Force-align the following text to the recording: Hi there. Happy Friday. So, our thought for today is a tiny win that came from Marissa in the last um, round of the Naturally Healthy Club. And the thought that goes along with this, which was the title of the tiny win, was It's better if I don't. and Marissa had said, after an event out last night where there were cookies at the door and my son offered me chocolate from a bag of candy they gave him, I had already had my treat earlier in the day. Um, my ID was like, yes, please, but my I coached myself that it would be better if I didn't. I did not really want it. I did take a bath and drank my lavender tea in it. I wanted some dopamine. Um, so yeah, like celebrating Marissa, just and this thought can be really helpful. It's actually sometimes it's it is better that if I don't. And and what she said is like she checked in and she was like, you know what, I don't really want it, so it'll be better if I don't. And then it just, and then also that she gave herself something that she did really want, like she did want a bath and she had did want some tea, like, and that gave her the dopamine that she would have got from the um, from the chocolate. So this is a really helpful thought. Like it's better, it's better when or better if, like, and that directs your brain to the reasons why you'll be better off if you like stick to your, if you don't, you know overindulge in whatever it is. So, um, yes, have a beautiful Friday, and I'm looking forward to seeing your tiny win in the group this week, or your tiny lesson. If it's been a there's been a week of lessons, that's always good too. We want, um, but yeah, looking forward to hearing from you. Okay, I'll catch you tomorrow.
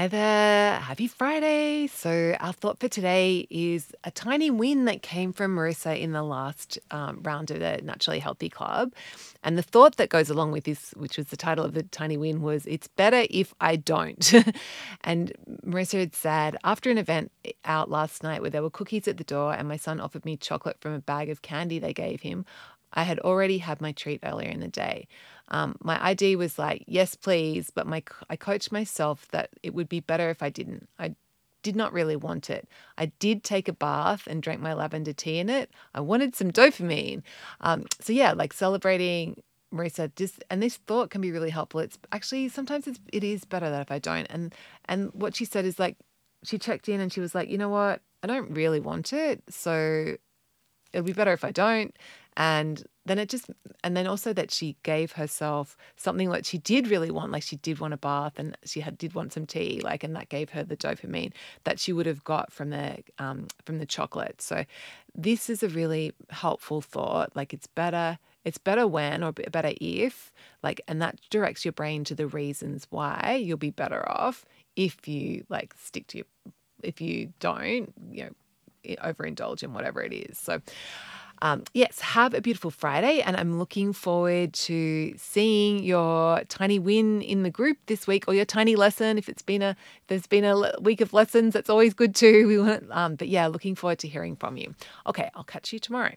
Hi 0.00 0.08
there. 0.08 0.80
Happy 0.80 1.06
Friday. 1.06 1.86
So, 1.86 2.34
our 2.40 2.54
thought 2.54 2.80
for 2.80 2.88
today 2.88 3.46
is 3.50 3.92
a 4.02 4.10
tiny 4.10 4.50
win 4.50 4.86
that 4.86 5.02
came 5.02 5.30
from 5.30 5.54
Marissa 5.54 6.00
in 6.00 6.12
the 6.12 6.22
last 6.22 6.78
um, 6.90 7.20
round 7.22 7.50
of 7.50 7.60
the 7.60 7.82
Naturally 7.82 8.18
Healthy 8.18 8.48
Club. 8.48 8.94
And 9.44 9.58
the 9.58 9.62
thought 9.62 9.96
that 9.96 10.08
goes 10.08 10.30
along 10.30 10.52
with 10.52 10.64
this, 10.64 10.94
which 10.96 11.18
was 11.18 11.26
the 11.26 11.36
title 11.36 11.66
of 11.66 11.74
the 11.74 11.82
tiny 11.82 12.16
win, 12.16 12.40
was 12.40 12.64
It's 12.64 12.88
better 12.88 13.26
if 13.28 13.52
I 13.60 13.76
don't. 13.76 14.32
and 15.04 15.34
Marissa 15.66 15.98
had 15.98 16.16
said, 16.16 16.56
after 16.64 16.90
an 16.90 16.96
event 16.96 17.30
out 17.66 17.90
last 17.90 18.22
night 18.22 18.40
where 18.40 18.48
there 18.48 18.62
were 18.62 18.70
cookies 18.70 19.06
at 19.06 19.18
the 19.18 19.24
door 19.24 19.52
and 19.52 19.68
my 19.68 19.76
son 19.76 20.00
offered 20.00 20.24
me 20.24 20.38
chocolate 20.38 20.78
from 20.80 20.94
a 20.94 21.00
bag 21.00 21.28
of 21.28 21.42
candy 21.42 21.78
they 21.78 21.92
gave 21.92 22.22
him, 22.22 22.46
I 22.92 23.04
had 23.04 23.18
already 23.20 23.58
had 23.58 23.80
my 23.80 23.92
treat 23.92 24.20
earlier 24.22 24.48
in 24.48 24.60
the 24.60 24.68
day. 24.68 25.06
Um, 25.48 25.76
my 25.82 26.02
ID 26.04 26.36
was 26.36 26.58
like, 26.58 26.84
yes, 26.86 27.14
please, 27.14 27.70
but 27.70 27.86
my 27.86 28.02
I 28.28 28.36
coached 28.36 28.72
myself 28.72 29.26
that 29.28 29.50
it 29.62 29.74
would 29.74 29.88
be 29.88 30.00
better 30.00 30.30
if 30.30 30.42
I 30.42 30.50
didn't. 30.50 30.88
I 30.98 31.14
did 31.62 31.76
not 31.76 31.92
really 31.92 32.16
want 32.16 32.48
it. 32.50 32.68
I 32.96 33.06
did 33.06 33.44
take 33.44 33.68
a 33.68 33.72
bath 33.72 34.26
and 34.26 34.42
drank 34.42 34.60
my 34.60 34.72
lavender 34.72 35.12
tea 35.12 35.38
in 35.38 35.50
it. 35.50 35.70
I 35.94 36.00
wanted 36.00 36.34
some 36.34 36.50
dopamine. 36.50 37.22
Um, 37.60 37.86
so 38.00 38.12
yeah, 38.12 38.32
like 38.32 38.52
celebrating 38.52 39.42
Marissa, 39.72 40.14
just 40.16 40.42
and 40.50 40.62
this 40.62 40.76
thought 40.76 41.10
can 41.10 41.20
be 41.20 41.30
really 41.30 41.50
helpful. 41.50 41.80
It's 41.80 41.98
actually 42.12 42.48
sometimes 42.48 42.86
it's 42.86 43.00
it 43.12 43.24
is 43.24 43.44
better 43.44 43.70
that 43.70 43.82
if 43.82 43.90
I 43.90 43.98
don't. 43.98 44.26
And 44.30 44.54
and 44.86 45.12
what 45.12 45.36
she 45.36 45.44
said 45.44 45.64
is 45.64 45.78
like 45.78 45.96
she 46.42 46.58
checked 46.58 46.88
in 46.88 47.00
and 47.00 47.12
she 47.12 47.20
was 47.20 47.34
like, 47.34 47.48
you 47.48 47.58
know 47.58 47.68
what, 47.68 48.00
I 48.22 48.26
don't 48.26 48.50
really 48.50 48.80
want 48.80 49.12
it, 49.12 49.42
so 49.48 50.16
it'll 50.92 51.06
be 51.06 51.12
better 51.12 51.32
if 51.32 51.44
I 51.44 51.52
don't. 51.52 51.94
And 52.36 52.84
then 53.06 53.18
it 53.18 53.28
just, 53.28 53.50
and 53.82 53.96
then 53.96 54.06
also 54.06 54.32
that 54.32 54.50
she 54.50 54.76
gave 54.82 55.12
herself 55.12 55.76
something 55.96 56.30
that 56.30 56.46
she 56.46 56.58
did 56.58 56.88
really 56.88 57.10
want, 57.10 57.32
like 57.32 57.42
she 57.42 57.56
did 57.56 57.80
want 57.80 57.94
a 57.94 57.96
bath 57.96 58.38
and 58.38 58.56
she 58.64 58.80
had 58.80 58.96
did 58.98 59.14
want 59.14 59.32
some 59.32 59.46
tea, 59.46 59.80
like, 59.82 60.04
and 60.04 60.14
that 60.16 60.28
gave 60.28 60.50
her 60.50 60.62
the 60.62 60.76
dopamine 60.76 61.32
that 61.64 61.80
she 61.80 61.92
would 61.92 62.06
have 62.06 62.22
got 62.24 62.52
from 62.52 62.70
the 62.70 62.98
um, 63.18 63.48
from 63.64 63.78
the 63.78 63.86
chocolate. 63.86 64.40
So 64.40 64.64
this 65.14 65.50
is 65.50 65.62
a 65.62 65.68
really 65.68 66.12
helpful 66.30 66.80
thought. 66.80 67.34
Like 67.34 67.52
it's 67.52 67.66
better, 67.66 68.18
it's 68.44 68.58
better 68.58 68.86
when 68.86 69.24
or 69.24 69.32
better 69.32 69.72
if, 69.80 70.32
like, 70.62 70.80
and 70.86 71.02
that 71.02 71.18
directs 71.30 71.64
your 71.64 71.72
brain 71.72 72.04
to 72.04 72.14
the 72.14 72.26
reasons 72.26 72.86
why 72.90 73.40
you'll 73.42 73.58
be 73.58 73.70
better 73.70 74.08
off 74.08 74.44
if 74.76 75.08
you 75.08 75.44
like 75.48 75.74
stick 75.78 76.06
to 76.08 76.18
your, 76.18 76.26
if 76.82 77.00
you 77.00 77.32
don't, 77.40 77.92
you 78.10 78.24
know 78.24 78.30
overindulge 78.84 79.62
in 79.62 79.72
whatever 79.72 80.02
it 80.02 80.12
is. 80.12 80.38
So, 80.38 80.60
um, 81.42 81.64
yes, 81.74 82.00
have 82.00 82.34
a 82.34 82.40
beautiful 82.40 82.70
Friday, 82.70 83.20
and 83.20 83.36
I'm 83.36 83.58
looking 83.58 83.92
forward 83.92 84.52
to 84.54 85.14
seeing 85.16 85.82
your 85.82 86.42
tiny 86.48 86.78
win 86.78 87.22
in 87.22 87.42
the 87.42 87.50
group 87.50 87.78
this 87.86 88.06
week, 88.06 88.26
or 88.28 88.34
your 88.34 88.44
tiny 88.44 88.76
lesson. 88.76 89.16
If 89.18 89.28
it's 89.28 89.42
been 89.42 89.62
a 89.62 89.76
there's 90.08 90.26
been 90.26 90.44
a 90.44 90.72
week 90.80 91.00
of 91.00 91.12
lessons, 91.12 91.54
that's 91.54 91.70
always 91.70 91.94
good 91.94 92.14
too. 92.14 92.46
We 92.50 92.58
want, 92.58 92.86
um, 92.90 93.14
but 93.14 93.28
yeah, 93.28 93.46
looking 93.46 93.76
forward 93.76 94.00
to 94.00 94.08
hearing 94.08 94.34
from 94.34 94.56
you. 94.56 94.74
Okay, 95.06 95.30
I'll 95.34 95.44
catch 95.44 95.72
you 95.72 95.78
tomorrow. 95.78 96.14